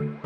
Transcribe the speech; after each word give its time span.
Welcome 0.00 0.16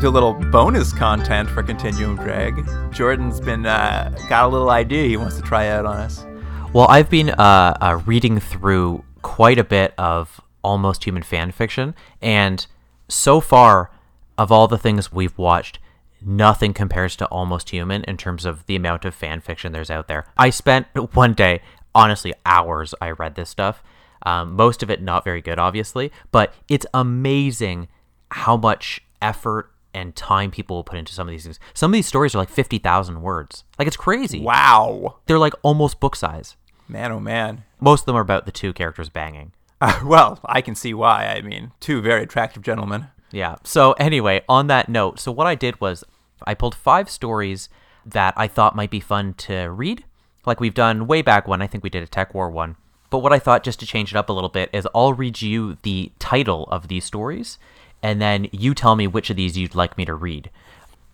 to 0.00 0.08
a 0.08 0.10
little 0.10 0.32
bonus 0.50 0.94
content 0.94 1.50
for 1.50 1.62
Continuum 1.62 2.16
Drag. 2.16 2.66
Jordan's 2.90 3.38
been 3.38 3.66
uh, 3.66 4.16
got 4.30 4.46
a 4.46 4.48
little 4.48 4.70
idea 4.70 5.06
he 5.06 5.18
wants 5.18 5.36
to 5.36 5.42
try 5.42 5.68
out 5.68 5.84
on 5.84 5.98
us. 5.98 6.24
Well, 6.72 6.86
I've 6.88 7.10
been 7.10 7.28
uh, 7.28 7.76
uh, 7.78 8.00
reading 8.06 8.40
through 8.40 9.04
quite 9.20 9.58
a 9.58 9.64
bit 9.64 9.92
of 9.98 10.40
almost 10.64 11.04
human 11.04 11.22
fan 11.22 11.52
fiction, 11.52 11.94
and 12.22 12.66
so 13.08 13.42
far, 13.42 13.90
of 14.38 14.52
all 14.52 14.68
the 14.68 14.78
things 14.78 15.12
we've 15.12 15.36
watched, 15.36 15.80
nothing 16.24 16.72
compares 16.72 17.16
to 17.16 17.26
Almost 17.26 17.70
Human 17.70 18.04
in 18.04 18.16
terms 18.16 18.46
of 18.46 18.64
the 18.66 18.76
amount 18.76 19.04
of 19.04 19.14
fan 19.14 19.40
fiction 19.40 19.72
there's 19.72 19.90
out 19.90 20.08
there. 20.08 20.26
I 20.36 20.50
spent 20.50 20.86
one 21.14 21.34
day, 21.34 21.60
honestly, 21.94 22.32
hours. 22.46 22.94
I 23.00 23.10
read 23.10 23.34
this 23.34 23.50
stuff. 23.50 23.82
Um, 24.22 24.54
most 24.54 24.82
of 24.82 24.90
it 24.90 25.02
not 25.02 25.24
very 25.24 25.40
good, 25.42 25.58
obviously, 25.58 26.12
but 26.32 26.54
it's 26.68 26.86
amazing 26.94 27.88
how 28.30 28.56
much 28.56 29.00
effort 29.20 29.70
and 29.94 30.14
time 30.14 30.50
people 30.50 30.76
will 30.76 30.84
put 30.84 30.98
into 30.98 31.12
some 31.12 31.26
of 31.28 31.32
these 31.32 31.44
things. 31.44 31.58
Some 31.74 31.92
of 31.92 31.94
these 31.94 32.06
stories 32.06 32.34
are 32.34 32.38
like 32.38 32.50
50,000 32.50 33.22
words. 33.22 33.64
Like, 33.78 33.88
it's 33.88 33.96
crazy. 33.96 34.40
Wow. 34.40 35.16
They're 35.26 35.38
like 35.38 35.54
almost 35.62 35.98
book 36.00 36.14
size. 36.14 36.56
Man, 36.88 37.12
oh 37.12 37.20
man. 37.20 37.64
Most 37.80 38.02
of 38.02 38.06
them 38.06 38.16
are 38.16 38.22
about 38.22 38.46
the 38.46 38.52
two 38.52 38.72
characters 38.72 39.08
banging. 39.08 39.52
Uh, 39.80 40.00
well, 40.04 40.40
I 40.44 40.60
can 40.60 40.74
see 40.74 40.94
why. 40.94 41.26
I 41.26 41.40
mean, 41.40 41.72
two 41.80 42.00
very 42.00 42.22
attractive 42.22 42.62
gentlemen. 42.62 43.08
Yeah. 43.30 43.56
So, 43.64 43.92
anyway, 43.92 44.42
on 44.48 44.66
that 44.68 44.88
note, 44.88 45.20
so 45.20 45.30
what 45.32 45.46
I 45.46 45.54
did 45.54 45.80
was 45.80 46.04
I 46.44 46.54
pulled 46.54 46.74
five 46.74 47.10
stories 47.10 47.68
that 48.06 48.34
I 48.36 48.48
thought 48.48 48.76
might 48.76 48.90
be 48.90 49.00
fun 49.00 49.34
to 49.34 49.70
read, 49.70 50.04
like 50.46 50.60
we've 50.60 50.74
done 50.74 51.06
way 51.06 51.22
back 51.22 51.46
when 51.46 51.60
I 51.60 51.66
think 51.66 51.84
we 51.84 51.90
did 51.90 52.02
a 52.02 52.06
TekWar 52.06 52.50
one. 52.50 52.76
But 53.10 53.18
what 53.18 53.32
I 53.32 53.38
thought, 53.38 53.64
just 53.64 53.80
to 53.80 53.86
change 53.86 54.12
it 54.12 54.16
up 54.16 54.28
a 54.28 54.32
little 54.32 54.50
bit, 54.50 54.70
is 54.72 54.86
I'll 54.94 55.14
read 55.14 55.40
you 55.40 55.78
the 55.82 56.12
title 56.18 56.64
of 56.70 56.88
these 56.88 57.04
stories, 57.04 57.58
and 58.02 58.20
then 58.20 58.48
you 58.52 58.74
tell 58.74 58.96
me 58.96 59.06
which 59.06 59.30
of 59.30 59.36
these 59.36 59.56
you'd 59.56 59.74
like 59.74 59.96
me 59.96 60.04
to 60.04 60.14
read. 60.14 60.50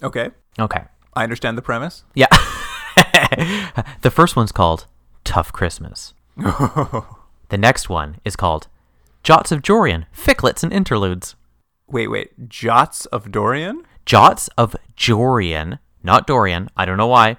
Okay. 0.03 0.31
Okay. 0.59 0.85
I 1.15 1.23
understand 1.23 1.57
the 1.57 1.63
premise. 1.63 2.05
Yeah. 2.15 2.27
the 4.03 4.11
first 4.11 4.37
one's 4.37 4.53
called 4.53 4.87
Tough 5.23 5.53
Christmas. 5.53 6.15
the 6.37 7.05
next 7.53 7.89
one 7.89 8.21
is 8.25 8.35
called 8.37 8.67
Jots 9.23 9.53
of 9.53 9.63
Jorian, 9.63 10.07
Ficklets 10.13 10.63
and 10.63 10.73
Interludes. 10.73 11.37
Wait, 11.87 12.09
wait. 12.09 12.49
Jots 12.49 13.07
of 13.07 13.31
Dorian? 13.31 13.83
Jots 14.07 14.49
of 14.59 14.75
Jorian, 14.97 15.79
not 16.03 16.27
Dorian, 16.27 16.69
I 16.77 16.85
don't 16.85 16.97
know 16.99 17.07
why. 17.07 17.37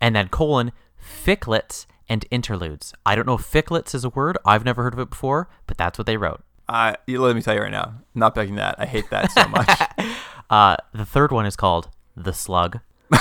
And 0.00 0.16
then 0.16 0.28
colon, 0.28 0.72
Ficklets 1.00 1.86
and 2.08 2.24
Interludes. 2.30 2.92
I 3.06 3.14
don't 3.14 3.26
know 3.26 3.34
if 3.34 3.42
Ficklets 3.50 3.94
is 3.94 4.04
a 4.04 4.08
word. 4.08 4.36
I've 4.44 4.64
never 4.64 4.82
heard 4.82 4.94
of 4.94 4.98
it 4.98 5.10
before, 5.10 5.48
but 5.66 5.76
that's 5.78 5.98
what 5.98 6.06
they 6.06 6.16
wrote. 6.16 6.42
Uh, 6.68 6.94
you- 7.06 7.20
let 7.20 7.36
me 7.36 7.42
tell 7.42 7.54
you 7.54 7.60
right 7.62 7.70
now. 7.70 7.94
Not 8.14 8.34
begging 8.34 8.56
that. 8.56 8.76
I 8.78 8.86
hate 8.86 9.08
that 9.10 9.30
so 9.32 9.46
much. 9.48 9.68
Uh, 10.50 10.76
the 10.92 11.06
third 11.06 11.32
one 11.32 11.46
is 11.46 11.56
called 11.56 11.88
The 12.14 12.34
Slug. 12.34 12.80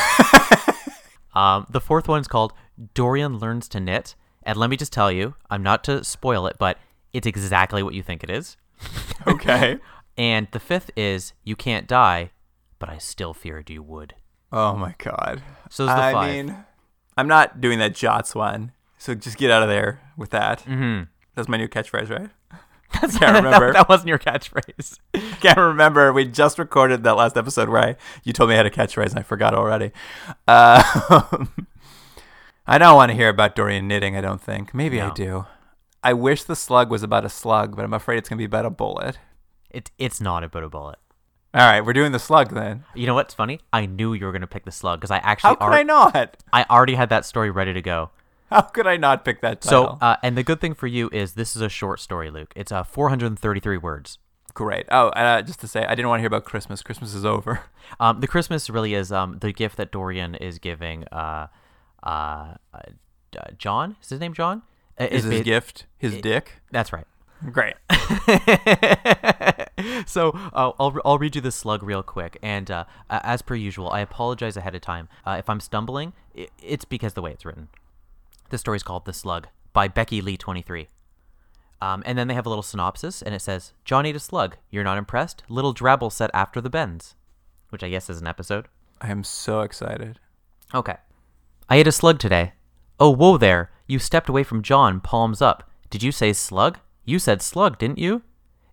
um, 1.33 1.65
the 1.69 1.79
fourth 1.79 2.09
one 2.09 2.19
is 2.19 2.27
called 2.27 2.51
Dorian 2.93 3.37
Learns 3.39 3.69
to 3.69 3.79
Knit. 3.79 4.15
And 4.43 4.57
let 4.57 4.69
me 4.69 4.75
just 4.75 4.91
tell 4.91 5.09
you, 5.09 5.35
I'm 5.49 5.63
not 5.63 5.81
to 5.85 6.03
spoil 6.03 6.45
it, 6.47 6.57
but 6.59 6.77
it's 7.13 7.25
exactly 7.27 7.83
what 7.83 7.93
you 7.93 8.03
think 8.03 8.21
it 8.23 8.29
is. 8.29 8.57
okay. 9.27 9.77
And 10.17 10.47
the 10.51 10.59
fifth 10.59 10.91
is 10.95 11.33
You 11.43 11.55
Can't 11.55 11.87
Die, 11.87 12.31
but 12.79 12.89
I 12.89 12.97
still 12.97 13.33
feared 13.33 13.69
you 13.69 13.81
would. 13.81 14.15
Oh 14.51 14.75
my 14.75 14.95
god. 14.97 15.41
So 15.69 15.85
the 15.85 15.91
I 15.91 16.11
five. 16.13 16.29
mean, 16.29 16.55
I'm 17.17 17.27
not 17.27 17.61
doing 17.61 17.79
that 17.79 17.95
Jots 17.95 18.35
one. 18.35 18.73
So 18.97 19.15
just 19.15 19.37
get 19.37 19.49
out 19.49 19.63
of 19.63 19.69
there 19.69 20.01
with 20.17 20.29
that. 20.31 20.59
Mm-hmm. 20.59 21.03
That's 21.35 21.47
my 21.47 21.57
new 21.57 21.67
catchphrase, 21.67 22.09
right? 22.09 22.29
That's, 23.01 23.17
Can't 23.17 23.35
remember. 23.43 23.67
that, 23.67 23.73
that 23.73 23.89
wasn't 23.89 24.09
your 24.09 24.19
catchphrase. 24.19 24.99
Can't 25.41 25.57
remember. 25.57 26.11
We 26.11 26.25
just 26.25 26.59
recorded 26.59 27.03
that 27.03 27.15
last 27.15 27.37
episode 27.37 27.69
where 27.69 27.81
I, 27.81 27.95
you 28.23 28.33
told 28.33 28.49
me 28.49 28.55
I 28.55 28.57
had 28.57 28.65
a 28.65 28.69
catchphrase 28.69 29.11
and 29.11 29.19
I 29.19 29.23
forgot 29.23 29.53
already. 29.53 29.91
Uh, 30.47 30.83
I 32.67 32.77
don't 32.77 32.95
want 32.95 33.09
to 33.09 33.15
hear 33.15 33.29
about 33.29 33.55
Dorian 33.55 33.87
knitting, 33.87 34.17
I 34.17 34.21
don't 34.21 34.41
think. 34.41 34.73
Maybe 34.73 34.99
I 35.01 35.11
do. 35.11 35.45
I 36.03 36.13
wish 36.13 36.43
the 36.43 36.55
slug 36.55 36.89
was 36.91 37.03
about 37.03 37.25
a 37.25 37.29
slug, 37.29 37.75
but 37.75 37.85
I'm 37.85 37.93
afraid 37.93 38.17
it's 38.17 38.27
going 38.27 38.37
to 38.37 38.41
be 38.41 38.45
about 38.45 38.65
a 38.65 38.69
bullet. 38.69 39.17
It, 39.71 39.91
it's 39.97 40.21
not 40.21 40.43
a 40.43 40.49
bullet. 40.49 40.99
All 41.53 41.61
right, 41.69 41.81
we're 41.81 41.93
doing 41.93 42.11
the 42.13 42.19
slug 42.19 42.53
then. 42.53 42.85
You 42.95 43.07
know 43.07 43.13
what's 43.15 43.33
funny? 43.33 43.59
I 43.73 43.85
knew 43.85 44.13
you 44.13 44.25
were 44.25 44.31
going 44.31 44.41
to 44.41 44.47
pick 44.47 44.63
the 44.63 44.71
slug 44.71 44.99
because 45.01 45.11
I 45.11 45.17
actually 45.17 45.49
How 45.49 45.55
could 45.55 45.63
ar- 45.65 45.73
I 45.73 45.83
not? 45.83 46.37
I 46.53 46.65
already 46.69 46.95
had 46.95 47.09
that 47.09 47.25
story 47.25 47.49
ready 47.51 47.73
to 47.73 47.81
go. 47.81 48.11
How 48.49 48.61
could 48.61 48.87
I 48.87 48.95
not 48.97 49.25
pick 49.25 49.41
that 49.41 49.61
title? 49.61 49.85
So, 49.85 49.97
uh, 50.01 50.15
and 50.23 50.37
the 50.37 50.43
good 50.43 50.61
thing 50.61 50.73
for 50.73 50.87
you 50.87 51.09
is 51.11 51.33
this 51.33 51.55
is 51.55 51.61
a 51.61 51.67
short 51.69 51.99
story, 51.99 52.29
Luke. 52.29 52.53
It's 52.55 52.71
uh, 52.71 52.83
433 52.83 53.77
words. 53.77 54.17
Great. 54.53 54.85
Oh, 54.91 55.07
uh, 55.09 55.41
just 55.41 55.59
to 55.61 55.67
say, 55.67 55.85
I 55.85 55.95
didn't 55.95 56.09
want 56.09 56.19
to 56.19 56.21
hear 56.21 56.27
about 56.27 56.43
Christmas. 56.45 56.81
Christmas 56.81 57.13
is 57.13 57.25
over. 57.25 57.61
Um, 57.99 58.21
the 58.21 58.27
Christmas 58.27 58.69
really 58.69 58.93
is 58.93 59.11
um, 59.11 59.39
the 59.39 59.51
gift 59.51 59.75
that 59.75 59.91
Dorian 59.91 60.35
is 60.35 60.59
giving 60.59 61.03
uh, 61.11 61.47
uh, 62.03 62.53
uh, 62.73 62.79
John. 63.57 63.97
Is 64.01 64.07
his 64.09 64.19
name 64.21 64.33
John? 64.33 64.61
Uh, 64.97 65.05
Is 65.11 65.25
it's 65.25 65.31
his 65.31 65.39
ba- 65.41 65.43
gift 65.43 65.85
his 65.97 66.13
it- 66.15 66.21
dick? 66.23 66.61
That's 66.71 66.93
right. 66.93 67.05
Great. 67.51 67.73
so 70.05 70.29
uh, 70.29 70.71
I'll, 70.79 70.97
I'll 71.03 71.17
read 71.17 71.35
you 71.35 71.41
the 71.41 71.51
slug 71.51 71.81
real 71.81 72.03
quick. 72.03 72.37
And 72.43 72.69
uh, 72.69 72.85
as 73.09 73.41
per 73.41 73.55
usual, 73.55 73.89
I 73.89 74.01
apologize 74.01 74.57
ahead 74.57 74.75
of 74.75 74.81
time. 74.81 75.09
Uh, 75.25 75.37
if 75.39 75.49
I'm 75.49 75.59
stumbling, 75.59 76.13
it's 76.61 76.85
because 76.85 77.13
the 77.13 77.21
way 77.21 77.31
it's 77.31 77.45
written. 77.45 77.69
The 78.49 78.57
story's 78.57 78.83
called 78.83 79.05
The 79.05 79.13
Slug 79.13 79.47
by 79.73 79.87
Becky 79.87 80.21
Lee 80.21 80.37
23. 80.37 80.89
Um, 81.81 82.03
and 82.05 82.17
then 82.17 82.27
they 82.27 82.35
have 82.35 82.45
a 82.45 82.49
little 82.49 82.61
synopsis, 82.61 83.23
and 83.23 83.33
it 83.33 83.41
says, 83.41 83.73
John 83.85 84.05
ate 84.05 84.15
a 84.15 84.19
slug. 84.19 84.57
You're 84.69 84.83
not 84.83 84.99
impressed? 84.99 85.43
Little 85.49 85.73
Drabble 85.73 86.11
set 86.11 86.29
after 86.33 86.61
the 86.61 86.69
bends. 86.69 87.15
Which 87.69 87.83
I 87.83 87.89
guess 87.89 88.09
is 88.09 88.21
an 88.21 88.27
episode. 88.27 88.67
I 88.99 89.09
am 89.09 89.23
so 89.23 89.61
excited. 89.61 90.19
Okay. 90.75 90.97
I 91.69 91.77
ate 91.77 91.87
a 91.87 91.91
slug 91.91 92.19
today. 92.19 92.53
Oh, 92.99 93.09
whoa 93.09 93.37
there. 93.37 93.71
You 93.87 93.97
stepped 93.97 94.29
away 94.29 94.43
from 94.43 94.61
John, 94.61 94.99
palms 94.99 95.41
up. 95.41 95.71
Did 95.89 96.03
you 96.03 96.11
say 96.11 96.33
slug? 96.33 96.77
You 97.11 97.19
said 97.19 97.41
slug, 97.41 97.77
didn't 97.77 97.97
you? 97.97 98.21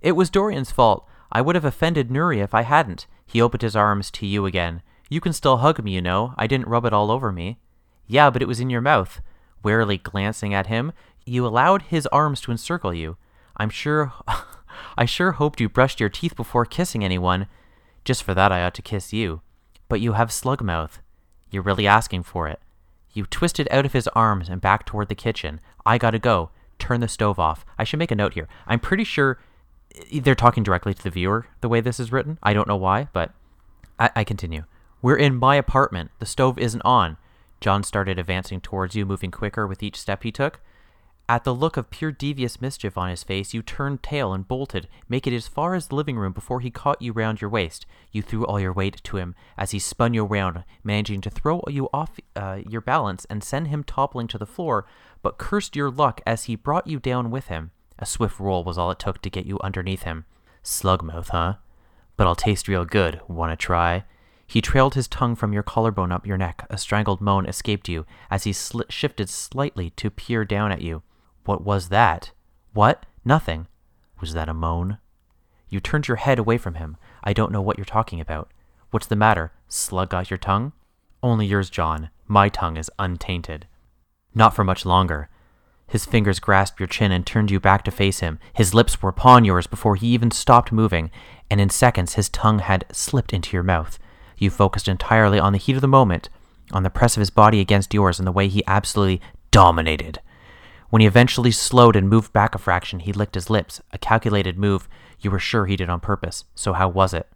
It 0.00 0.12
was 0.12 0.30
Dorian's 0.30 0.70
fault. 0.70 1.04
I 1.32 1.40
would 1.40 1.56
have 1.56 1.64
offended 1.64 2.08
Nuri 2.08 2.40
if 2.40 2.54
I 2.54 2.62
hadn't. 2.62 3.08
He 3.26 3.42
opened 3.42 3.62
his 3.62 3.74
arms 3.74 4.12
to 4.12 4.26
you 4.26 4.46
again. 4.46 4.80
You 5.10 5.20
can 5.20 5.32
still 5.32 5.56
hug 5.56 5.82
me, 5.82 5.90
you 5.90 6.00
know. 6.00 6.34
I 6.38 6.46
didn't 6.46 6.68
rub 6.68 6.84
it 6.84 6.92
all 6.92 7.10
over 7.10 7.32
me. 7.32 7.58
Yeah, 8.06 8.30
but 8.30 8.40
it 8.40 8.46
was 8.46 8.60
in 8.60 8.70
your 8.70 8.80
mouth. 8.80 9.20
Warily 9.64 9.98
glancing 9.98 10.54
at 10.54 10.68
him, 10.68 10.92
you 11.26 11.44
allowed 11.44 11.82
his 11.90 12.06
arms 12.12 12.40
to 12.42 12.52
encircle 12.52 12.94
you. 12.94 13.16
I'm 13.56 13.70
sure. 13.70 14.12
I 14.96 15.04
sure 15.04 15.32
hoped 15.32 15.60
you 15.60 15.68
brushed 15.68 15.98
your 15.98 16.08
teeth 16.08 16.36
before 16.36 16.64
kissing 16.64 17.04
anyone. 17.04 17.48
Just 18.04 18.22
for 18.22 18.34
that, 18.34 18.52
I 18.52 18.62
ought 18.62 18.74
to 18.74 18.82
kiss 18.82 19.12
you. 19.12 19.40
But 19.88 20.00
you 20.00 20.12
have 20.12 20.30
slug 20.30 20.62
mouth. 20.62 21.00
You're 21.50 21.64
really 21.64 21.88
asking 21.88 22.22
for 22.22 22.46
it. 22.46 22.60
You 23.12 23.26
twisted 23.26 23.66
out 23.72 23.84
of 23.84 23.94
his 23.94 24.06
arms 24.14 24.48
and 24.48 24.60
back 24.60 24.86
toward 24.86 25.08
the 25.08 25.16
kitchen. 25.16 25.58
I 25.84 25.98
gotta 25.98 26.20
go. 26.20 26.50
Turn 26.78 27.00
the 27.00 27.08
stove 27.08 27.38
off. 27.38 27.64
I 27.78 27.84
should 27.84 27.98
make 27.98 28.10
a 28.10 28.16
note 28.16 28.34
here. 28.34 28.48
I'm 28.66 28.80
pretty 28.80 29.04
sure 29.04 29.38
eh, 29.94 30.20
they're 30.22 30.34
talking 30.34 30.62
directly 30.62 30.94
to 30.94 31.02
the 31.02 31.10
viewer 31.10 31.46
the 31.60 31.68
way 31.68 31.80
this 31.80 32.00
is 32.00 32.12
written. 32.12 32.38
I 32.42 32.52
don't 32.52 32.68
know 32.68 32.76
why, 32.76 33.08
but 33.12 33.32
I, 33.98 34.10
I 34.16 34.24
continue. 34.24 34.64
We're 35.02 35.16
in 35.16 35.36
my 35.36 35.56
apartment. 35.56 36.10
The 36.18 36.26
stove 36.26 36.58
isn't 36.58 36.82
on. 36.84 37.16
John 37.60 37.82
started 37.82 38.18
advancing 38.18 38.60
towards 38.60 38.94
you, 38.94 39.04
moving 39.04 39.30
quicker 39.30 39.66
with 39.66 39.82
each 39.82 39.98
step 39.98 40.22
he 40.22 40.32
took. 40.32 40.60
At 41.30 41.44
the 41.44 41.54
look 41.54 41.76
of 41.76 41.90
pure 41.90 42.10
devious 42.10 42.58
mischief 42.58 42.96
on 42.96 43.10
his 43.10 43.22
face, 43.22 43.52
you 43.52 43.60
turned 43.60 44.02
tail 44.02 44.32
and 44.32 44.48
bolted, 44.48 44.88
making 45.10 45.34
it 45.34 45.36
as 45.36 45.46
far 45.46 45.74
as 45.74 45.88
the 45.88 45.94
living 45.94 46.16
room 46.16 46.32
before 46.32 46.60
he 46.60 46.70
caught 46.70 47.02
you 47.02 47.12
round 47.12 47.42
your 47.42 47.50
waist. 47.50 47.84
You 48.10 48.22
threw 48.22 48.46
all 48.46 48.58
your 48.58 48.72
weight 48.72 49.02
to 49.04 49.18
him 49.18 49.34
as 49.58 49.72
he 49.72 49.78
spun 49.78 50.14
you 50.14 50.24
around, 50.24 50.64
managing 50.82 51.20
to 51.20 51.30
throw 51.30 51.62
you 51.68 51.90
off 51.92 52.18
uh, 52.34 52.60
your 52.66 52.80
balance 52.80 53.26
and 53.28 53.44
send 53.44 53.68
him 53.68 53.84
toppling 53.84 54.26
to 54.28 54.38
the 54.38 54.46
floor, 54.46 54.86
but 55.20 55.36
cursed 55.36 55.76
your 55.76 55.90
luck 55.90 56.22
as 56.26 56.44
he 56.44 56.56
brought 56.56 56.86
you 56.86 56.98
down 56.98 57.30
with 57.30 57.48
him. 57.48 57.72
A 57.98 58.06
swift 58.06 58.40
roll 58.40 58.64
was 58.64 58.78
all 58.78 58.90
it 58.90 58.98
took 58.98 59.20
to 59.20 59.28
get 59.28 59.44
you 59.44 59.58
underneath 59.62 60.04
him. 60.04 60.24
Slugmouth, 60.64 61.28
huh? 61.28 61.56
But 62.16 62.26
I'll 62.26 62.36
taste 62.36 62.68
real 62.68 62.86
good. 62.86 63.20
Wanna 63.28 63.56
try? 63.56 64.04
He 64.46 64.62
trailed 64.62 64.94
his 64.94 65.06
tongue 65.06 65.34
from 65.34 65.52
your 65.52 65.62
collarbone 65.62 66.10
up 66.10 66.26
your 66.26 66.38
neck. 66.38 66.66
A 66.70 66.78
strangled 66.78 67.20
moan 67.20 67.44
escaped 67.44 67.86
you 67.86 68.06
as 68.30 68.44
he 68.44 68.52
sli- 68.52 68.90
shifted 68.90 69.28
slightly 69.28 69.90
to 69.90 70.08
peer 70.08 70.46
down 70.46 70.72
at 70.72 70.80
you. 70.80 71.02
What 71.48 71.64
was 71.64 71.88
that? 71.88 72.32
What? 72.74 73.06
Nothing. 73.24 73.68
Was 74.20 74.34
that 74.34 74.50
a 74.50 74.52
moan? 74.52 74.98
You 75.70 75.80
turned 75.80 76.06
your 76.06 76.18
head 76.18 76.38
away 76.38 76.58
from 76.58 76.74
him. 76.74 76.98
I 77.24 77.32
don't 77.32 77.50
know 77.50 77.62
what 77.62 77.78
you're 77.78 77.86
talking 77.86 78.20
about. 78.20 78.50
What's 78.90 79.06
the 79.06 79.16
matter? 79.16 79.52
Slug 79.66 80.10
got 80.10 80.30
your 80.30 80.36
tongue? 80.36 80.72
Only 81.22 81.46
yours, 81.46 81.70
John. 81.70 82.10
My 82.26 82.50
tongue 82.50 82.76
is 82.76 82.90
untainted. 82.98 83.66
Not 84.34 84.54
for 84.54 84.62
much 84.62 84.84
longer. 84.84 85.30
His 85.86 86.04
fingers 86.04 86.38
grasped 86.38 86.80
your 86.80 86.86
chin 86.86 87.12
and 87.12 87.24
turned 87.24 87.50
you 87.50 87.60
back 87.60 87.82
to 87.84 87.90
face 87.90 88.20
him. 88.20 88.38
His 88.52 88.74
lips 88.74 89.00
were 89.00 89.08
upon 89.08 89.46
yours 89.46 89.66
before 89.66 89.96
he 89.96 90.08
even 90.08 90.30
stopped 90.30 90.70
moving, 90.70 91.10
and 91.50 91.62
in 91.62 91.70
seconds 91.70 92.12
his 92.12 92.28
tongue 92.28 92.58
had 92.58 92.84
slipped 92.92 93.32
into 93.32 93.56
your 93.56 93.62
mouth. 93.62 93.98
You 94.36 94.50
focused 94.50 94.86
entirely 94.86 95.38
on 95.38 95.54
the 95.54 95.58
heat 95.58 95.76
of 95.76 95.80
the 95.80 95.88
moment, 95.88 96.28
on 96.72 96.82
the 96.82 96.90
press 96.90 97.16
of 97.16 97.20
his 97.20 97.30
body 97.30 97.60
against 97.60 97.94
yours, 97.94 98.18
and 98.18 98.28
the 98.28 98.32
way 98.32 98.48
he 98.48 98.62
absolutely 98.66 99.22
dominated. 99.50 100.20
When 100.90 101.00
he 101.00 101.06
eventually 101.06 101.50
slowed 101.50 101.96
and 101.96 102.08
moved 102.08 102.32
back 102.32 102.54
a 102.54 102.58
fraction, 102.58 103.00
he 103.00 103.12
licked 103.12 103.34
his 103.34 103.50
lips, 103.50 103.80
a 103.92 103.98
calculated 103.98 104.58
move 104.58 104.88
you 105.20 105.30
were 105.30 105.38
sure 105.38 105.66
he 105.66 105.76
did 105.76 105.90
on 105.90 106.00
purpose. 106.00 106.44
So 106.54 106.72
how 106.72 106.88
was 106.88 107.12
it? 107.12 107.28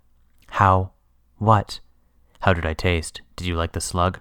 How? 0.48 0.92
What? 1.38 1.80
How 2.40 2.52
did 2.52 2.66
I 2.66 2.74
taste? 2.74 3.20
Did 3.36 3.46
you 3.46 3.56
like 3.56 3.72
the 3.72 3.80
slug? 3.80 4.20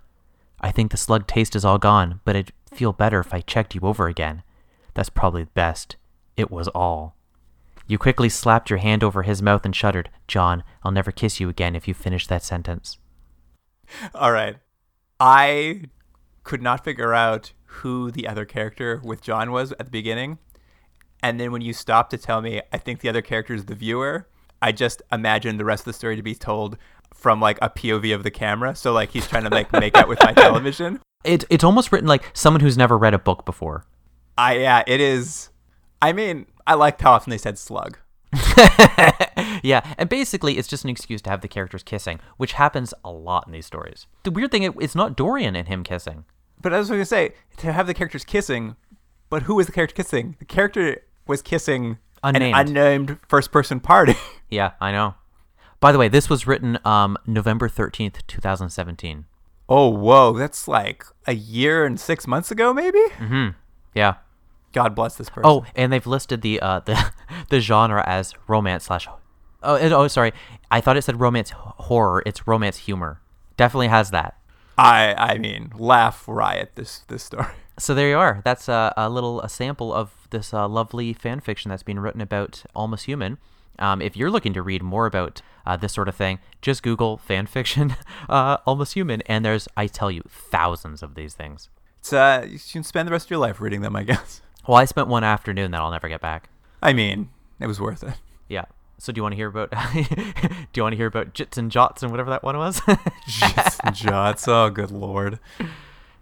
I 0.60 0.72
think 0.72 0.92
the 0.92 0.98
slug 0.98 1.28
taste 1.28 1.56
is 1.56 1.66
all 1.66 1.78
gone, 1.78 2.20
but 2.26 2.36
it'd 2.36 2.54
feel 2.72 2.94
better 2.94 3.20
if 3.20 3.34
I 3.34 3.42
checked 3.42 3.76
you 3.76 3.82
over 3.82 4.08
again. 4.08 4.44
That's 4.94 5.10
probably 5.10 5.44
the 5.44 5.52
best. 5.52 5.96
It 6.36 6.52
was 6.52 6.68
all. 6.70 7.16
You 7.88 7.98
quickly 7.98 8.30
slapped 8.30 8.70
your 8.70 8.80
hand 8.80 9.04
over 9.04 9.24
his 9.24 9.42
mouth 9.42 9.66
and 9.66 9.76
shuddered. 9.76 10.10
John, 10.28 10.64
I'll 10.84 10.92
never 10.92 11.12
kiss 11.12 11.40
you 11.40 11.50
again 11.50 11.76
if 11.76 11.88
you 11.88 11.94
finish 11.94 12.28
that 12.28 12.44
sentence. 12.44 12.98
All 14.14 14.32
right. 14.32 14.58
I 15.20 15.84
could 16.44 16.62
not 16.62 16.84
figure 16.84 17.14
out 17.14 17.54
who 17.72 18.12
the 18.12 18.28
other 18.28 18.46
character 18.46 19.02
with 19.04 19.22
John 19.22 19.52
was 19.52 19.72
at 19.74 19.86
the 19.86 19.92
beginning. 19.92 20.38
And 21.24 21.40
then 21.40 21.52
when 21.52 21.62
you 21.62 21.74
stop 21.74 22.10
to 22.10 22.18
tell 22.18 22.42
me, 22.42 22.62
I 22.74 22.78
think 22.78 23.00
the 23.00 23.10
other 23.10 23.22
character 23.22 23.54
is 23.54 23.66
the 23.66 23.76
viewer, 23.76 24.28
I 24.62 24.72
just 24.72 25.02
imagine 25.12 25.58
the 25.58 25.66
rest 25.66 25.82
of 25.82 25.86
the 25.86 25.94
story 25.94 26.16
to 26.16 26.22
be 26.22 26.36
told 26.36 26.78
from 27.14 27.40
like 27.40 27.58
a 27.62 27.70
POV 27.70 28.14
of 28.14 28.24
the 28.24 28.32
camera. 28.32 28.76
So 28.76 28.94
like 28.94 29.12
he's 29.12 29.28
trying 29.28 29.44
to 29.44 29.50
like 29.50 29.72
make 29.72 29.98
out 29.98 30.08
with 30.08 30.20
my 30.22 30.34
television. 30.36 31.00
It, 31.24 31.46
it's 31.50 31.64
almost 31.64 31.92
written 31.92 32.08
like 32.08 32.30
someone 32.34 32.62
who's 32.62 32.78
never 32.78 32.98
read 32.98 33.14
a 33.14 33.20
book 33.20 33.46
before. 33.46 33.86
I 34.38 34.58
yeah, 34.58 34.84
it 34.88 35.02
is. 35.02 35.50
I 36.02 36.14
mean, 36.14 36.48
I 36.66 36.76
liked 36.76 37.02
how 37.02 37.14
often 37.14 37.32
they 37.32 37.38
said 37.38 37.58
slug. 37.58 37.98
yeah, 39.64 39.94
and 39.98 40.10
basically 40.10 40.58
it's 40.58 40.68
just 40.68 40.84
an 40.84 40.90
excuse 40.90 41.22
to 41.24 41.30
have 41.30 41.42
the 41.42 41.48
characters 41.48 41.84
kissing, 41.84 42.20
which 42.38 42.54
happens 42.54 42.94
a 43.04 43.12
lot 43.12 43.46
in 43.46 43.54
these 43.54 43.66
stories. 43.66 44.08
The 44.24 44.32
weird 44.32 44.52
thing, 44.52 44.64
it, 44.64 44.74
it's 44.80 44.96
not 44.96 45.16
Dorian 45.16 45.56
and 45.56 45.68
him 45.68 45.84
kissing. 45.84 46.26
But 46.62 46.74
as 46.74 46.78
I 46.78 46.80
was 46.80 46.90
going 46.90 47.00
to 47.02 47.06
say 47.06 47.34
to 47.58 47.72
have 47.74 47.88
the 47.88 47.94
characters 47.94 48.24
kissing, 48.24 48.76
but 49.30 49.44
who 49.44 49.56
was 49.56 49.66
the 49.66 49.72
character 49.72 49.96
kissing? 49.96 50.36
The 50.40 50.46
character 50.46 51.02
was 51.28 51.42
kissing 51.42 51.98
Unnamed. 52.24 52.56
an 52.56 52.68
unnamed 52.68 53.18
first 53.28 53.52
person 53.52 53.80
party. 53.80 54.16
Yeah, 54.50 54.72
I 54.82 54.92
know. 54.92 55.16
By 55.80 55.94
the 55.94 55.98
way, 55.98 56.10
this 56.10 56.30
was 56.30 56.46
written 56.46 56.78
um, 56.84 57.18
November 57.26 57.70
13th, 57.70 58.18
2017. 58.28 59.24
oh, 59.70 59.88
whoa, 59.88 60.34
that's 60.38 60.68
like 60.68 61.06
a 61.26 61.34
year 61.34 61.86
and 61.86 61.98
six 61.98 62.28
months 62.28 62.52
ago, 62.52 62.74
maybe. 62.74 63.00
Hmm. 63.18 63.48
Yeah. 63.96 64.16
God 64.74 64.94
bless 64.94 65.16
this 65.16 65.30
person. 65.30 65.44
Oh, 65.46 65.66
and 65.74 65.92
they've 65.94 66.06
listed 66.06 66.42
the 66.42 66.60
uh, 66.60 66.82
the 66.82 67.14
the 67.50 67.62
genre 67.62 68.04
as 68.06 68.34
romance 68.50 68.84
slash. 68.86 69.08
Oh, 69.64 69.78
oh, 69.78 70.08
sorry. 70.10 70.34
I 70.70 70.82
thought 70.82 70.98
it 70.98 71.04
said 71.04 71.22
romance 71.22 71.52
horror. 71.56 72.22
It's 72.26 72.46
romance 72.46 72.78
humor. 72.80 73.22
Definitely 73.56 73.88
has 73.88 74.12
that. 74.12 74.36
I 74.82 75.14
I 75.34 75.38
mean, 75.38 75.72
laugh 75.78 76.24
riot 76.28 76.72
this 76.76 77.00
this 77.08 77.24
story. 77.24 77.48
So 77.80 77.96
there 77.96 78.10
you 78.10 78.20
are. 78.20 78.42
That's 78.44 78.70
a, 78.70 78.94
a 78.96 79.10
little 79.10 79.42
a 79.42 79.50
sample 79.50 79.92
of 79.92 80.12
this 80.30 80.54
uh, 80.54 80.68
lovely 80.68 81.14
fan 81.14 81.40
fiction 81.40 81.70
that's 81.70 81.82
been 81.82 82.00
written 82.00 82.22
about 82.22 82.64
Almost 82.76 83.06
Human. 83.06 83.40
Um, 83.80 84.04
if 84.04 84.16
you're 84.16 84.30
looking 84.30 84.54
to 84.54 84.62
read 84.62 84.84
more 84.84 85.08
about 85.08 85.42
uh, 85.66 85.78
this 85.78 85.94
sort 85.94 86.08
of 86.08 86.14
thing, 86.14 86.38
just 86.62 86.84
Google 86.84 87.18
fan 87.18 87.48
fiction 87.48 87.96
uh, 88.30 88.58
Almost 88.68 88.94
Human, 88.94 89.22
and 89.22 89.44
there's 89.44 89.68
I 89.76 89.88
tell 89.88 90.12
you 90.12 90.22
thousands 90.30 91.02
of 91.02 91.16
these 91.16 91.34
things. 91.34 91.70
It's 92.02 92.14
uh, 92.14 92.46
you 92.48 92.60
can 92.72 92.84
spend 92.84 93.08
the 93.08 93.14
rest 93.14 93.28
of 93.28 93.32
your 93.32 93.40
life 93.40 93.60
reading 93.60 93.82
them, 93.82 93.96
I 93.96 94.04
guess. 94.04 94.42
Well, 94.68 94.78
I 94.78 94.86
spent 94.86 95.08
one 95.08 95.24
afternoon 95.24 95.72
that 95.72 95.82
I'll 95.82 95.92
never 95.92 96.10
get 96.10 96.22
back. 96.22 96.50
I 96.84 96.94
mean, 96.94 97.30
it 97.60 97.66
was 97.66 97.82
worth 97.82 98.04
it. 98.04 98.14
Yeah. 98.48 98.66
So 99.02 99.12
do 99.12 99.18
you 99.18 99.24
want 99.24 99.34
to 99.34 99.36
hear 99.38 99.48
about? 99.48 99.72
do 99.94 100.04
you 100.76 100.84
want 100.84 100.94
to 100.94 100.98
hear 100.98 101.08
about 101.08 101.34
Jits 101.34 101.58
and 101.58 101.72
Jots 101.72 102.04
and 102.04 102.12
whatever 102.12 102.30
that 102.30 102.44
one 102.44 102.56
was? 102.56 102.82
Jits 102.82 103.80
and 103.84 103.96
jots. 103.96 104.48
Oh, 104.48 104.70
good 104.70 104.92
lord. 104.92 105.40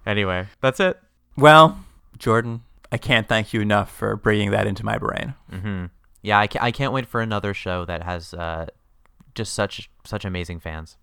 anyway, 0.06 0.48
that's 0.62 0.80
it. 0.80 0.98
Well, 1.36 1.84
Jordan, 2.18 2.62
I 2.90 2.98
can't 2.98 3.28
thank 3.28 3.52
you 3.54 3.60
enough 3.60 3.92
for 3.92 4.16
bringing 4.16 4.52
that 4.52 4.66
into 4.66 4.86
my 4.86 4.98
brain. 4.98 5.34
hmm 5.52 5.86
Yeah, 6.22 6.40
I, 6.40 6.48
ca- 6.48 6.60
I 6.62 6.72
can't 6.72 6.94
wait 6.94 7.06
for 7.06 7.20
another 7.20 7.54
show 7.54 7.84
that 7.84 8.04
has 8.04 8.34
uh, 8.34 8.68
just 9.36 9.54
such 9.54 9.90
such 10.06 10.24
amazing 10.24 10.62
fans. 10.62 10.96